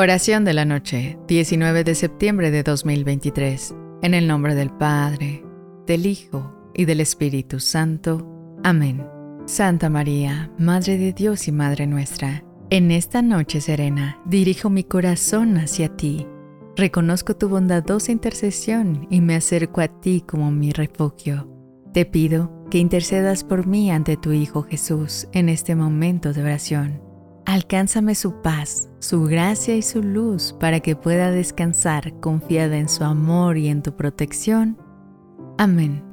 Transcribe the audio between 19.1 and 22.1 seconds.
y me acerco a ti como mi refugio. Te